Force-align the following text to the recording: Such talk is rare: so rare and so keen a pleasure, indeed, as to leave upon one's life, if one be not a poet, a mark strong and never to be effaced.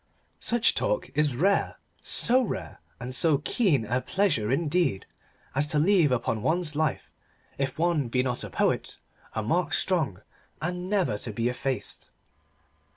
Such 0.39 0.73
talk 0.73 1.11
is 1.13 1.35
rare: 1.35 1.77
so 2.01 2.41
rare 2.41 2.81
and 2.99 3.13
so 3.13 3.37
keen 3.37 3.85
a 3.85 4.01
pleasure, 4.01 4.49
indeed, 4.51 5.05
as 5.53 5.67
to 5.67 5.77
leave 5.77 6.11
upon 6.11 6.41
one's 6.41 6.75
life, 6.75 7.11
if 7.59 7.77
one 7.77 8.07
be 8.07 8.23
not 8.23 8.43
a 8.43 8.49
poet, 8.49 8.97
a 9.35 9.43
mark 9.43 9.73
strong 9.73 10.21
and 10.59 10.89
never 10.89 11.19
to 11.19 11.31
be 11.31 11.49
effaced. 11.49 12.09